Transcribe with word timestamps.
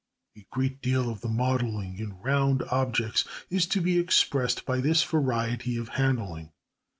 A 0.35 0.47
great 0.49 0.81
deal 0.81 1.11
of 1.11 1.21
the 1.21 1.27
modelling 1.29 1.99
in 1.99 2.13
round 2.21 2.63
objects 2.71 3.23
is 3.51 3.67
to 3.67 3.81
be 3.81 3.99
expressed 3.99 4.65
by 4.65 4.79
this 4.81 5.03
variety 5.03 5.77
of 5.77 5.89
handling. 5.89 6.51